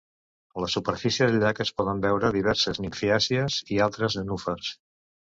[0.59, 4.71] A la superfície del llac es poden veure diverses nimfeàcies i altres nenúfars.